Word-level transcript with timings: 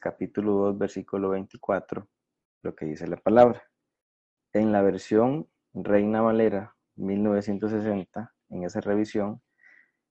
capítulo 0.00 0.52
2, 0.52 0.78
versículo 0.78 1.30
24, 1.30 2.08
lo 2.62 2.74
que 2.74 2.86
dice 2.86 3.06
la 3.06 3.16
palabra. 3.16 3.62
En 4.52 4.72
la 4.72 4.82
versión 4.82 5.48
Reina 5.72 6.20
Valera 6.20 6.76
1960, 6.96 8.34
en 8.50 8.64
esa 8.64 8.80
revisión, 8.80 9.42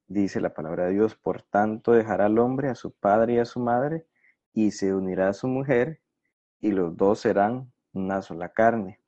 dice 0.08 0.42
la 0.42 0.54
palabra 0.54 0.86
de 0.86 0.94
Dios, 0.94 1.16
por 1.16 1.42
tanto 1.42 1.92
dejará 1.92 2.26
al 2.26 2.38
hombre 2.40 2.70
a 2.70 2.76
su 2.76 2.94
padre 2.94 3.36
y 3.36 3.40
a 3.40 3.46
su 3.46 3.60
madre, 3.60 4.06
y 4.54 4.72
se 4.72 4.94
unirá 4.94 5.30
a 5.30 5.34
su 5.34 5.48
mujer, 5.48 6.02
y 6.60 6.72
los 6.72 6.96
dos 6.96 7.20
serán 7.20 7.72
una 7.94 8.22
sola 8.22 8.50
carne. 8.50 9.02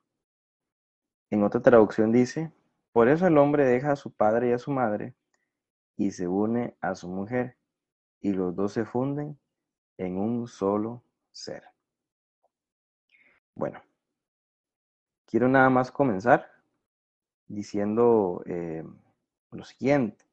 En 1.30 1.44
otra 1.44 1.62
traducción 1.62 2.12
dice, 2.12 2.52
por 2.92 3.10
eso 3.10 3.28
el 3.28 3.38
hombre 3.38 3.66
deja 3.66 3.92
a 3.92 3.96
su 3.96 4.14
padre 4.14 4.50
y 4.50 4.52
a 4.54 4.58
su 4.58 4.72
madre, 4.72 5.16
y 5.96 6.12
se 6.12 6.28
une 6.28 6.78
a 6.82 6.96
su 6.96 7.10
mujer, 7.10 7.58
y 8.20 8.34
los 8.34 8.56
dos 8.56 8.74
se 8.74 8.86
funden 8.86 9.40
en 9.98 10.18
un 10.18 10.48
solo 10.48 11.04
ser. 11.32 11.64
Bueno, 13.56 13.82
quiero 15.26 15.48
nada 15.48 15.70
más 15.70 15.92
comenzar 15.92 16.50
diciendo 17.48 18.44
eh, 18.46 18.84
lo 19.52 19.64
siguiente. 19.64 20.26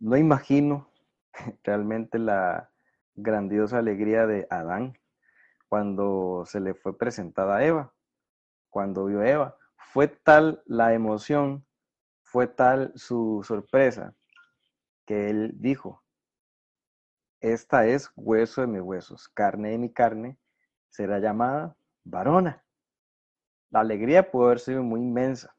No 0.00 0.16
imagino 0.16 0.90
realmente 1.62 2.18
la 2.18 2.70
grandiosa 3.14 3.78
alegría 3.78 4.26
de 4.26 4.46
Adán 4.50 4.98
cuando 5.68 6.44
se 6.46 6.60
le 6.60 6.74
fue 6.74 6.96
presentada 6.96 7.56
a 7.56 7.64
Eva, 7.64 7.92
cuando 8.70 9.04
vio 9.04 9.20
a 9.20 9.28
Eva. 9.28 9.56
Fue 9.76 10.08
tal 10.08 10.62
la 10.66 10.94
emoción, 10.94 11.66
fue 12.22 12.46
tal 12.46 12.92
su 12.94 13.42
sorpresa, 13.46 14.14
que 15.04 15.30
él 15.30 15.52
dijo, 15.56 16.02
esta 17.40 17.86
es 17.86 18.10
hueso 18.16 18.60
de 18.60 18.66
mis 18.66 18.80
huesos, 18.80 19.28
carne 19.28 19.70
de 19.70 19.78
mi 19.78 19.92
carne, 19.92 20.38
será 20.90 21.18
llamada 21.18 21.76
varona. 22.04 22.64
La 23.70 23.80
alegría 23.80 24.30
pudo 24.30 24.46
haber 24.46 24.60
sido 24.60 24.82
muy 24.82 25.00
inmensa. 25.00 25.54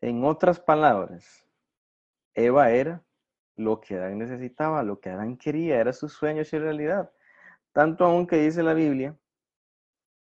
En 0.00 0.24
otras 0.24 0.60
palabras, 0.60 1.46
Eva 2.34 2.70
era 2.70 3.02
lo 3.56 3.80
que 3.80 3.96
Adán 3.96 4.18
necesitaba, 4.18 4.82
lo 4.82 5.00
que 5.00 5.10
Adán 5.10 5.36
quería, 5.36 5.80
era 5.80 5.92
su 5.92 6.08
sueño 6.08 6.42
y 6.42 6.58
realidad. 6.58 7.10
Tanto 7.72 8.04
aún 8.04 8.26
que 8.26 8.36
dice 8.36 8.62
la 8.62 8.74
Biblia 8.74 9.16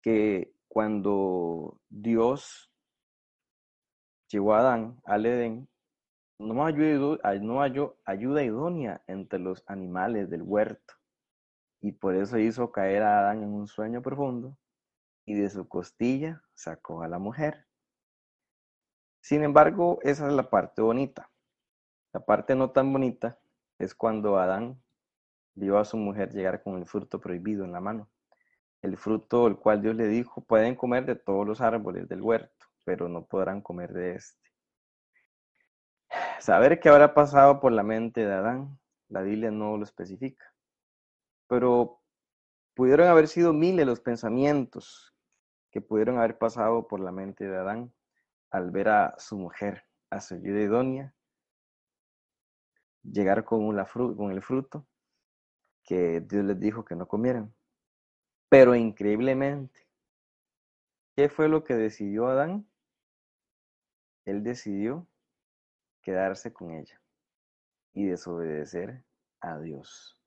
que 0.03 0.53
cuando 0.69 1.81
Dios 1.89 2.71
llevó 4.29 4.55
a 4.55 4.61
Adán 4.61 5.01
al 5.05 5.27
Edén, 5.27 5.69
no 6.43 6.65
halló, 6.65 7.97
ayuda 8.05 8.43
idónea 8.43 9.03
entre 9.07 9.39
los 9.39 9.63
animales 9.67 10.29
del 10.31 10.43
huerto, 10.43 10.95
y 11.81 11.93
por 11.93 12.15
eso 12.15 12.39
hizo 12.39 12.73
caer 12.73 13.03
a 13.03 13.21
Adán 13.21 13.43
en 13.43 13.53
un 13.53 13.67
sueño 13.67 14.03
profundo, 14.03 14.57
y 15.25 15.35
de 15.35 15.49
su 15.51 15.69
costilla 15.69 16.43
sacó 16.55 17.03
a 17.03 17.09
la 17.09 17.19
mujer. 17.19 17.67
Sin 19.21 19.45
embargo, 19.45 19.99
esa 20.03 20.27
es 20.27 20.33
la 20.33 20.51
parte 20.51 20.83
bonita. 20.83 21.31
La 22.13 22.21
parte 22.21 22.55
no 22.55 22.71
tan 22.71 22.93
bonita 22.93 23.39
es 23.79 23.95
cuando 23.95 24.39
Adán 24.39 24.83
vio 25.55 25.79
a 25.79 25.85
su 25.85 25.97
mujer 25.97 26.33
llegar 26.33 26.63
con 26.63 26.77
el 26.77 26.87
fruto 26.87 27.21
prohibido 27.21 27.65
en 27.65 27.73
la 27.73 27.81
mano. 27.81 28.09
El 28.83 28.97
fruto 28.97 29.47
el 29.47 29.57
cual 29.57 29.81
Dios 29.81 29.95
le 29.95 30.09
dijo, 30.09 30.41
pueden 30.41 30.75
comer 30.75 31.07
de 31.07 31.15
todos 31.15 31.47
los 31.47 31.61
árboles 31.61 32.09
del 32.09 32.21
huerto, 32.21 32.67
pero 32.85 33.09
no 33.09 33.25
podrán 33.27 33.61
comer 33.61 33.93
de 33.93 34.17
este. 34.17 34.52
Saber 36.43 36.81
qué 36.81 36.89
habrá 36.89 37.15
pasado 37.15 37.61
por 37.61 37.71
la 37.71 37.85
mente 37.85 38.27
de 38.27 38.35
Adán, 38.35 38.77
la 39.09 39.23
Biblia 39.23 39.53
no 39.53 39.77
lo 39.77 39.85
especifica. 39.85 40.45
Pero 41.47 42.03
pudieron 42.75 43.07
haber 43.07 43.29
sido 43.29 43.53
miles 43.53 43.87
los 43.87 44.01
pensamientos 44.01 45.15
que 45.71 45.81
pudieron 45.81 46.19
haber 46.19 46.39
pasado 46.39 46.89
por 46.89 46.99
la 46.99 47.13
mente 47.13 47.49
de 47.49 47.57
Adán 47.57 47.95
al 48.51 48.73
ver 48.73 48.89
a 48.89 49.15
su 49.19 49.39
mujer, 49.39 49.85
a 50.11 50.19
su 50.19 50.35
ayuda 50.35 50.61
idónea, 50.63 51.15
llegar 53.05 53.45
con, 53.45 53.73
con 54.17 54.33
el 54.33 54.43
fruto 54.43 54.85
que 55.85 56.23
Dios 56.23 56.45
les 56.45 56.59
dijo 56.59 56.85
que 56.85 56.97
no 56.97 57.07
comieran. 57.07 57.55
Pero 58.49 58.75
increíblemente, 58.75 59.87
¿qué 61.15 61.29
fue 61.29 61.49
lo 61.49 61.63
que 61.63 61.75
decidió 61.75 62.27
Adán? 62.27 62.67
Él 64.25 64.43
decidió 64.43 65.07
quedarse 66.03 66.53
con 66.53 66.73
ella 66.73 67.01
y 67.95 68.07
desobedecer 68.07 69.05
a 69.41 69.59
Dios. 69.59 70.19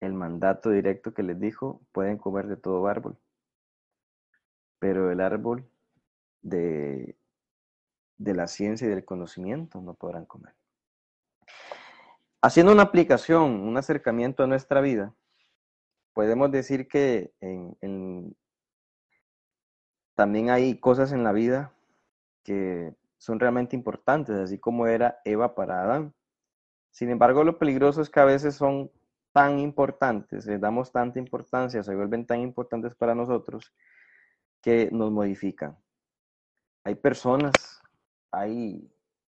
El 0.00 0.14
mandato 0.14 0.70
directo 0.70 1.12
que 1.12 1.22
les 1.22 1.40
dijo, 1.40 1.80
pueden 1.92 2.18
comer 2.18 2.46
de 2.46 2.56
todo 2.56 2.86
árbol, 2.86 3.18
pero 4.78 5.10
el 5.10 5.20
árbol 5.20 5.68
de, 6.40 7.16
de 8.16 8.34
la 8.34 8.46
ciencia 8.46 8.86
y 8.86 8.90
del 8.90 9.04
conocimiento 9.04 9.80
no 9.80 9.94
podrán 9.94 10.26
comer. 10.26 10.54
Haciendo 12.40 12.72
una 12.72 12.84
aplicación, 12.84 13.60
un 13.60 13.76
acercamiento 13.76 14.44
a 14.44 14.46
nuestra 14.46 14.80
vida, 14.80 15.12
podemos 16.12 16.50
decir 16.52 16.86
que 16.86 17.32
también 20.14 20.50
hay 20.50 20.78
cosas 20.78 21.12
en 21.12 21.24
la 21.24 21.32
vida 21.32 21.72
que 22.44 22.94
son 23.18 23.40
realmente 23.40 23.76
importantes, 23.76 24.36
así 24.36 24.58
como 24.58 24.86
era 24.86 25.20
Eva 25.24 25.54
para 25.54 25.82
Adán. 25.82 26.14
Sin 26.90 27.10
embargo, 27.10 27.44
lo 27.44 27.58
peligroso 27.58 28.00
es 28.00 28.08
que 28.08 28.20
a 28.20 28.24
veces 28.24 28.54
son 28.54 28.90
tan 29.32 29.58
importantes, 29.58 30.46
les 30.46 30.60
damos 30.60 30.90
tanta 30.90 31.18
importancia, 31.18 31.82
se 31.82 31.94
vuelven 31.94 32.26
tan 32.26 32.40
importantes 32.40 32.94
para 32.94 33.14
nosotros 33.14 33.74
que 34.62 34.88
nos 34.90 35.10
modifican. 35.10 35.78
Hay 36.84 36.94
personas, 36.94 37.52
hay 38.30 38.90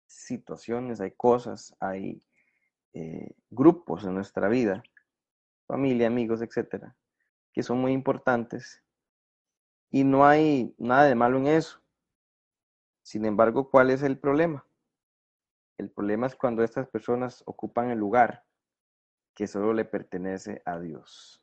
situaciones, 0.06 1.00
hay 1.00 1.12
cosas, 1.12 1.74
hay 1.80 2.22
eh, 2.92 3.34
grupos 3.50 4.04
en 4.04 4.14
nuestra 4.14 4.48
vida, 4.48 4.82
familia, 5.66 6.06
amigos, 6.06 6.42
etcétera, 6.42 6.96
que 7.52 7.62
son 7.62 7.80
muy 7.80 7.92
importantes 7.92 8.82
y 9.90 10.04
no 10.04 10.26
hay 10.26 10.74
nada 10.78 11.04
de 11.04 11.14
malo 11.14 11.38
en 11.38 11.46
eso. 11.48 11.80
Sin 13.08 13.24
embargo, 13.24 13.70
¿cuál 13.70 13.88
es 13.88 14.02
el 14.02 14.18
problema? 14.18 14.66
El 15.78 15.90
problema 15.90 16.26
es 16.26 16.36
cuando 16.36 16.62
estas 16.62 16.86
personas 16.88 17.42
ocupan 17.46 17.90
el 17.90 17.98
lugar 17.98 18.44
que 19.34 19.46
solo 19.46 19.72
le 19.72 19.86
pertenece 19.86 20.60
a 20.66 20.78
Dios. 20.78 21.42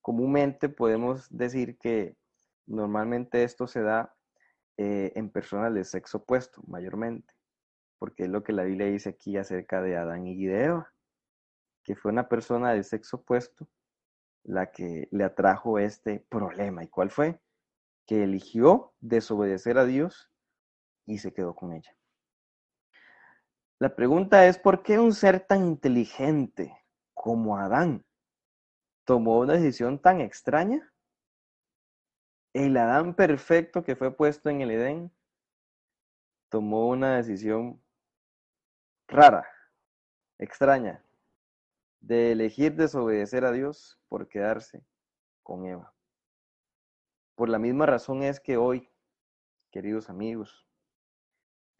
Comúnmente 0.00 0.68
podemos 0.68 1.26
decir 1.36 1.78
que 1.78 2.16
normalmente 2.64 3.42
esto 3.42 3.66
se 3.66 3.82
da 3.82 4.14
eh, 4.76 5.10
en 5.16 5.30
personas 5.30 5.74
de 5.74 5.82
sexo 5.82 6.18
opuesto, 6.18 6.62
mayormente, 6.68 7.34
porque 7.98 8.22
es 8.22 8.28
lo 8.28 8.44
que 8.44 8.52
la 8.52 8.62
Biblia 8.62 8.86
dice 8.86 9.08
aquí 9.08 9.36
acerca 9.36 9.82
de 9.82 9.96
Adán 9.96 10.28
y 10.28 10.46
de 10.46 10.62
Eva, 10.66 10.94
que 11.82 11.96
fue 11.96 12.12
una 12.12 12.28
persona 12.28 12.72
de 12.72 12.84
sexo 12.84 13.16
opuesto 13.16 13.68
la 14.44 14.70
que 14.70 15.08
le 15.10 15.24
atrajo 15.24 15.80
este 15.80 16.24
problema. 16.28 16.84
¿Y 16.84 16.88
cuál 16.88 17.10
fue? 17.10 17.40
Que 18.06 18.22
eligió 18.22 18.94
desobedecer 19.00 19.76
a 19.76 19.86
Dios 19.86 20.31
y 21.06 21.18
se 21.18 21.32
quedó 21.32 21.54
con 21.54 21.72
ella. 21.72 21.96
La 23.78 23.96
pregunta 23.96 24.46
es, 24.46 24.58
¿por 24.58 24.82
qué 24.82 24.98
un 24.98 25.12
ser 25.12 25.40
tan 25.40 25.66
inteligente 25.66 26.72
como 27.14 27.58
Adán 27.58 28.04
tomó 29.04 29.40
una 29.40 29.54
decisión 29.54 29.98
tan 29.98 30.20
extraña? 30.20 30.92
El 32.52 32.76
Adán 32.76 33.14
perfecto 33.14 33.82
que 33.82 33.96
fue 33.96 34.14
puesto 34.14 34.50
en 34.50 34.60
el 34.60 34.70
Edén 34.70 35.12
tomó 36.48 36.88
una 36.88 37.16
decisión 37.16 37.82
rara, 39.08 39.48
extraña, 40.38 41.02
de 42.00 42.32
elegir 42.32 42.74
desobedecer 42.76 43.44
a 43.44 43.52
Dios 43.52 43.98
por 44.08 44.28
quedarse 44.28 44.84
con 45.42 45.66
Eva. 45.66 45.94
Por 47.34 47.48
la 47.48 47.58
misma 47.58 47.86
razón 47.86 48.22
es 48.22 48.38
que 48.38 48.56
hoy, 48.56 48.90
queridos 49.70 50.10
amigos, 50.10 50.68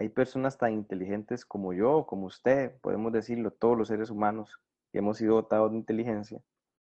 hay 0.02 0.08
personas 0.08 0.58
tan 0.58 0.72
inteligentes 0.72 1.46
como 1.46 1.72
yo, 1.72 2.06
como 2.06 2.26
usted, 2.26 2.72
podemos 2.80 3.12
decirlo, 3.12 3.52
todos 3.52 3.78
los 3.78 3.86
seres 3.86 4.10
humanos 4.10 4.60
que 4.90 4.98
hemos 4.98 5.18
sido 5.18 5.36
dotados 5.36 5.70
de 5.70 5.76
inteligencia, 5.76 6.42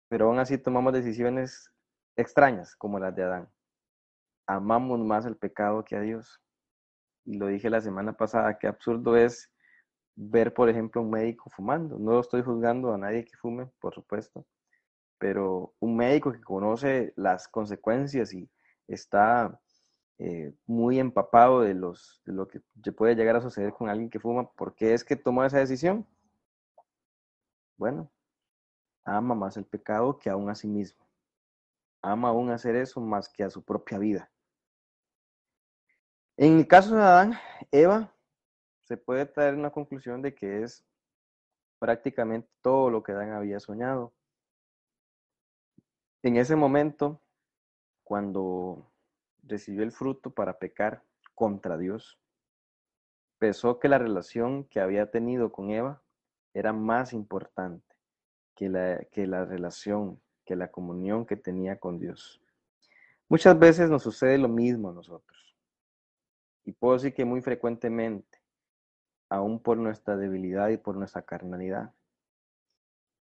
pero 0.09 0.27
aún 0.27 0.41
así 0.41 0.59
tomamos 0.59 0.93
decisiones 0.93 1.73
extrañas 2.17 2.75
como 2.75 2.99
las 2.99 3.15
de 3.15 3.23
Adán. 3.23 3.49
Amamos 4.49 4.99
más 4.99 5.25
el 5.25 5.37
pecado 5.37 5.85
que 5.85 5.95
a 5.95 6.01
Dios. 6.01 6.41
Y 7.25 7.39
lo 7.39 7.47
dije 7.47 7.71
la 7.71 7.81
semana 7.81 8.13
pasada, 8.13 8.59
qué 8.59 8.67
absurdo 8.67 9.17
es 9.17 9.53
ver, 10.17 10.53
por 10.53 10.69
ejemplo, 10.69 11.01
un 11.01 11.11
médico 11.11 11.49
fumando. 11.51 12.01
No 12.01 12.19
estoy 12.19 12.43
juzgando 12.43 12.93
a 12.93 12.99
nadie 12.99 13.25
que 13.25 13.37
fume, 13.37 13.71
por 13.81 13.95
supuesto, 13.95 14.45
pero 15.19 15.75
un 15.79 15.97
médico 15.97 16.33
que 16.33 16.41
conoce 16.41 17.13
las 17.15 17.47
consecuencias 17.47 18.33
y 18.33 18.51
está 18.89 19.61
eh, 20.19 20.55
muy 20.67 20.99
empapado 20.99 21.61
de, 21.61 21.75
los, 21.75 22.23
de 22.25 22.33
lo 22.33 22.49
que 22.49 22.61
puede 22.93 23.15
llegar 23.15 23.37
a 23.37 23.43
suceder 23.43 23.73
con 23.73 23.89
alguien 23.89 24.09
que 24.09 24.19
fuma, 24.19 24.51
¿por 24.53 24.75
qué 24.75 24.95
es 24.95 25.05
que 25.05 25.17
tomó 25.17 25.45
esa 25.45 25.59
decisión? 25.59 26.07
Bueno, 27.77 28.11
ama 29.05 29.35
más 29.35 29.57
el 29.57 29.67
pecado 29.67 30.19
que 30.19 30.31
aún 30.31 30.49
a 30.49 30.55
sí 30.55 30.67
mismo. 30.67 31.07
Ama 32.01 32.29
aún 32.29 32.51
hacer 32.51 32.77
eso 32.77 33.01
más 33.01 33.29
que 33.29 33.45
a 33.45 33.51
su 33.51 33.63
propia 33.63 33.99
vida. 33.99 34.31
En 36.39 36.59
el 36.59 36.67
caso 36.67 36.95
de 36.95 37.03
Adán, 37.03 37.35
Eva 37.71 38.13
se 38.85 38.97
puede 38.97 39.27
traer 39.27 39.55
una 39.55 39.71
conclusión 39.71 40.23
de 40.23 40.35
que 40.35 40.63
es 40.63 40.85
prácticamente 41.79 42.49
todo 42.63 42.91
lo 42.91 43.03
que 43.03 43.13
Adán 43.13 43.33
había 43.33 43.61
soñado. 43.61 44.15
En 46.23 46.37
ese 46.37 46.57
momento, 46.57 47.21
cuando 48.03 48.91
recibió 49.47 49.83
el 49.83 49.93
fruto 49.93 50.31
para 50.31 50.59
pecar 50.59 51.03
contra 51.35 51.77
Dios, 51.77 52.19
pensó 53.39 53.79
que 53.79 53.89
la 53.89 53.99
relación 53.99 54.65
que 54.65 54.81
había 54.81 55.11
tenido 55.11 55.53
con 55.53 55.71
Eva 55.71 56.03
era 56.55 56.73
más 56.73 57.13
importante 57.13 57.95
que 58.55 58.69
la, 58.69 59.05
que 59.13 59.27
la 59.27 59.45
relación, 59.45 60.21
que 60.45 60.57
la 60.57 60.71
comunión 60.71 61.27
que 61.27 61.37
tenía 61.37 61.79
con 61.79 61.99
Dios. 61.99 62.41
Muchas 63.29 63.59
veces 63.59 63.91
nos 63.91 64.03
sucede 64.03 64.39
lo 64.39 64.49
mismo 64.49 64.91
a 64.91 64.95
nosotros. 64.95 65.57
Y 66.65 66.73
puedo 66.73 66.95
decir 66.95 67.15
que 67.15 67.25
muy 67.25 67.43
frecuentemente 67.43 68.41
aún 69.29 69.61
por 69.61 69.77
nuestra 69.77 70.17
debilidad 70.17 70.69
y 70.69 70.77
por 70.77 70.97
nuestra 70.97 71.23
carnalidad. 71.23 71.93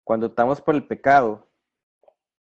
Cuando 0.04 0.26
estamos 0.26 0.60
por 0.60 0.74
el 0.74 0.86
pecado 0.86 1.48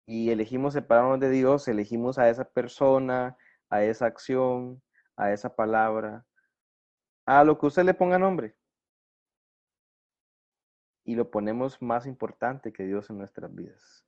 y 0.04 0.30
elegimos 0.30 0.74
separarnos 0.74 1.20
de 1.20 1.30
Dios, 1.30 1.68
elegimos 1.68 2.18
a 2.18 2.28
esa 2.28 2.44
persona, 2.44 3.36
a 3.72 3.82
esa 3.82 4.04
acción, 4.04 4.82
a 5.16 5.32
esa 5.32 5.56
palabra, 5.56 6.26
a 7.24 7.42
lo 7.42 7.58
que 7.58 7.66
usted 7.66 7.84
le 7.84 7.94
ponga 7.94 8.18
nombre. 8.18 8.54
Y 11.04 11.14
lo 11.14 11.30
ponemos 11.30 11.80
más 11.80 12.06
importante 12.06 12.70
que 12.70 12.84
Dios 12.84 13.08
en 13.08 13.16
nuestras 13.16 13.52
vidas. 13.54 14.06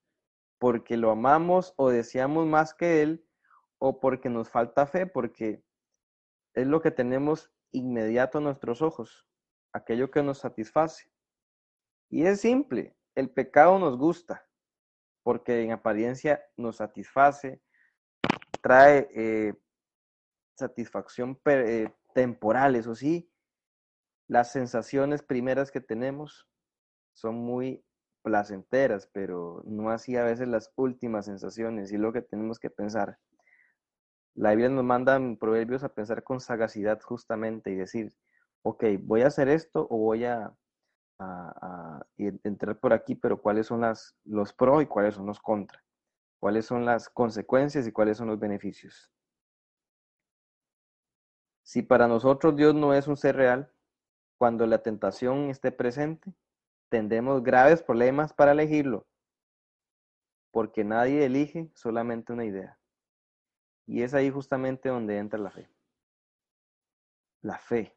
Porque 0.58 0.98
lo 0.98 1.10
amamos 1.10 1.72
o 1.76 1.88
deseamos 1.88 2.46
más 2.46 2.74
que 2.74 3.00
Él 3.00 3.26
o 3.78 4.00
porque 4.00 4.28
nos 4.28 4.50
falta 4.50 4.86
fe, 4.86 5.06
porque 5.06 5.64
es 6.52 6.66
lo 6.66 6.82
que 6.82 6.90
tenemos 6.90 7.50
inmediato 7.72 8.38
a 8.38 8.42
nuestros 8.42 8.82
ojos 8.82 9.26
aquello 9.72 10.10
que 10.10 10.22
nos 10.22 10.38
satisface. 10.38 11.10
Y 12.10 12.26
es 12.26 12.42
simple, 12.42 12.94
el 13.14 13.30
pecado 13.30 13.78
nos 13.78 13.96
gusta, 13.96 14.46
porque 15.22 15.62
en 15.62 15.72
apariencia 15.72 16.44
nos 16.58 16.76
satisface, 16.76 17.62
trae 18.64 19.10
eh, 19.14 19.52
satisfacción 20.56 21.38
eh, 21.44 21.92
temporal, 22.14 22.76
eso 22.76 22.94
sí, 22.94 23.30
las 24.26 24.52
sensaciones 24.52 25.22
primeras 25.22 25.70
que 25.70 25.82
tenemos 25.82 26.48
son 27.12 27.34
muy 27.34 27.84
placenteras, 28.22 29.06
pero 29.12 29.62
no 29.66 29.90
así 29.90 30.16
a 30.16 30.24
veces 30.24 30.48
las 30.48 30.72
últimas 30.76 31.26
sensaciones 31.26 31.92
y 31.92 31.98
lo 31.98 32.14
que 32.14 32.22
tenemos 32.22 32.58
que 32.58 32.70
pensar. 32.70 33.18
La 34.34 34.52
Biblia 34.52 34.70
nos 34.70 34.82
manda 34.82 35.16
en 35.16 35.36
Proverbios 35.36 35.84
a 35.84 35.92
pensar 35.92 36.22
con 36.22 36.40
sagacidad 36.40 37.02
justamente 37.02 37.70
y 37.70 37.74
decir, 37.74 38.14
ok, 38.62 38.82
voy 39.00 39.20
a 39.20 39.26
hacer 39.26 39.48
esto 39.48 39.86
o 39.90 39.98
voy 39.98 40.24
a, 40.24 40.54
entrar 42.18 42.80
por 42.80 42.94
aquí, 42.94 43.14
pero 43.14 43.42
cuáles 43.42 43.66
son 43.66 43.82
los 44.24 44.52
pros 44.54 44.82
y 44.82 44.86
cuáles 44.86 45.16
son 45.16 45.26
los 45.26 45.38
contra, 45.38 45.84
cuáles 46.44 46.66
son 46.66 46.84
las 46.84 47.08
consecuencias 47.08 47.86
y 47.86 47.90
cuáles 47.90 48.18
son 48.18 48.28
los 48.28 48.38
beneficios. 48.38 49.10
Si 51.62 51.80
para 51.80 52.06
nosotros 52.06 52.54
Dios 52.54 52.74
no 52.74 52.92
es 52.92 53.08
un 53.08 53.16
ser 53.16 53.36
real, 53.36 53.72
cuando 54.36 54.66
la 54.66 54.82
tentación 54.82 55.48
esté 55.48 55.72
presente, 55.72 56.34
tendremos 56.90 57.42
graves 57.42 57.82
problemas 57.82 58.34
para 58.34 58.52
elegirlo, 58.52 59.06
porque 60.50 60.84
nadie 60.84 61.24
elige 61.24 61.70
solamente 61.72 62.34
una 62.34 62.44
idea. 62.44 62.78
Y 63.86 64.02
es 64.02 64.12
ahí 64.12 64.28
justamente 64.30 64.90
donde 64.90 65.16
entra 65.16 65.38
la 65.38 65.50
fe. 65.50 65.70
La 67.40 67.58
fe 67.58 67.96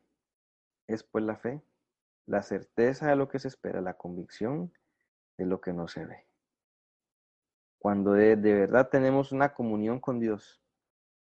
es 0.88 1.04
pues 1.04 1.26
la 1.26 1.36
fe, 1.36 1.62
la 2.26 2.42
certeza 2.44 3.10
de 3.10 3.18
lo 3.18 3.28
que 3.28 3.40
se 3.40 3.50
espera, 3.50 3.82
la 3.82 3.98
convicción 3.98 4.72
de 5.38 5.46
lo 5.46 5.60
que 5.60 5.74
no 5.74 5.90
se 5.90 6.06
ve. 6.06 6.28
Cuando 7.80 8.14
de, 8.14 8.36
verdad 8.36 8.90
tenemos 8.90 9.32
una 9.32 9.54
comunión 9.54 10.00
con 10.00 10.20
Dios, 10.20 10.62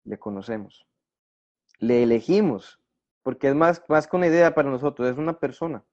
le 0.05 0.19
conocemos, 0.19 0.87
le 1.79 2.03
elegimos, 2.03 2.81
porque 3.23 3.49
es 3.49 3.55
más, 3.55 3.83
más 3.89 4.07
que 4.07 4.17
una 4.17 4.29
idea 4.29 4.55
para 4.55 4.71
nosotros, 4.71 5.09
es 5.09 5.19
una 5.19 5.39
persona. 5.39 5.85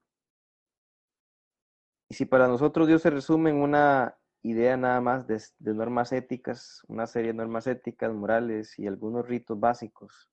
Y 2.10 2.16
si 2.16 2.26
para 2.26 2.48
nosotros 2.48 2.88
Dios 2.88 3.02
se 3.02 3.10
resume 3.10 3.50
en 3.50 3.58
una 3.58 4.18
idea 4.42 4.78
nada 4.78 5.02
más 5.02 5.26
de, 5.28 5.42
de, 5.60 5.74
normas 5.74 6.12
éticas, 6.12 6.84
una 6.88 7.08
serie 7.08 7.32
de 7.32 7.38
normas 7.38 7.66
éticas, 7.68 8.14
morales 8.14 8.78
y 8.78 8.88
algunos 8.88 9.28
ritos 9.28 9.60
básicos, 9.60 10.30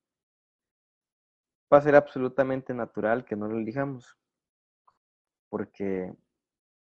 va 1.73 1.79
a 1.79 1.83
ser 1.83 1.95
absolutamente 1.95 2.75
natural 2.75 3.25
que 3.25 3.37
no 3.37 3.49
lo 3.49 3.59
elijamos. 3.59 4.19
Porque 5.49 6.15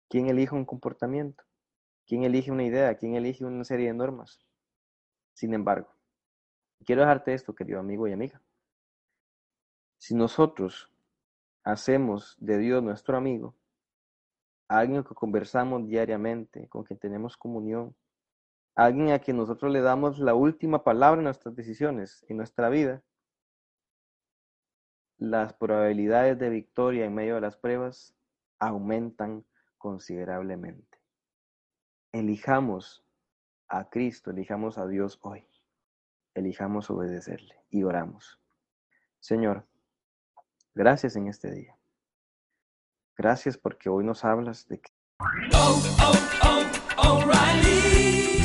¿quién 0.10 0.28
elige 0.28 0.54
un 0.54 0.66
comportamiento? 0.66 1.44
¿Quién 2.06 2.24
elige 2.24 2.52
una 2.52 2.64
idea? 2.64 2.96
¿Quién 2.96 3.16
elige 3.16 3.46
una 3.46 3.64
serie 3.64 3.88
de 3.88 3.94
normas? 3.94 4.40
Sin 5.34 5.54
embargo, 5.54 5.90
quiero 6.86 7.02
dejarte 7.02 7.34
esto, 7.34 7.56
querido 7.56 7.80
amigo 7.80 8.08
y 8.08 8.14
amiga. 8.14 8.42
Si 9.98 10.14
nosotros 10.14 10.92
hacemos 11.64 12.36
de 12.40 12.58
Dios 12.58 12.84
nuestro 12.84 13.16
amigo, 13.16 13.56
alguien 14.68 15.04
que 15.04 15.16
conversamos 15.16 15.88
diariamente, 15.88 16.68
con 16.68 16.84
quien 16.84 17.00
tenemos 17.00 17.38
comunión, 17.38 17.96
alguien 18.76 19.12
a 19.12 19.20
quien 19.20 19.38
nosotros 19.38 19.72
le 19.72 19.82
damos 19.82 20.20
la 20.20 20.34
última 20.34 20.84
palabra 20.84 21.20
en 21.20 21.26
nuestras 21.26 21.56
decisiones, 21.56 22.26
en 22.28 22.38
nuestra 22.38 22.70
vida, 22.70 23.02
las 25.18 25.54
probabilidades 25.54 26.38
de 26.38 26.50
victoria 26.50 27.06
en 27.06 27.16
medio 27.16 27.36
de 27.36 27.42
las 27.42 27.56
pruebas 27.56 28.14
aumentan 28.60 29.46
considerablemente. 29.78 30.93
Elijamos 32.14 33.04
a 33.68 33.90
Cristo, 33.90 34.30
elijamos 34.30 34.78
a 34.78 34.86
Dios 34.86 35.18
hoy. 35.24 35.48
Elijamos 36.36 36.92
obedecerle 36.92 37.56
y 37.72 37.84
oramos. 37.84 38.40
Señor, 39.20 39.68
gracias 40.76 41.16
en 41.16 41.28
este 41.28 41.52
día. 41.52 41.76
Gracias 43.18 43.58
porque 43.58 43.90
hoy 43.90 44.04
nos 44.04 44.24
hablas 44.24 44.68
de 44.68 44.80
que... 44.80 44.92
Oh, 45.56 45.82
oh, 46.02 46.62
oh, 46.98 48.13